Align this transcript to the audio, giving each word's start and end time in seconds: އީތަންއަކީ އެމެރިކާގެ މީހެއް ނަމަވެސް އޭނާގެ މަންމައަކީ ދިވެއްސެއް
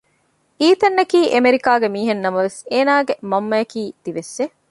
އީތަންއަކީ 0.61 1.19
އެމެރިކާގެ 1.33 1.87
މީހެއް 1.95 2.23
ނަމަވެސް 2.25 2.59
އޭނާގެ 2.71 3.13
މަންމައަކީ 3.31 3.81
ދިވެއްސެއް 4.03 4.53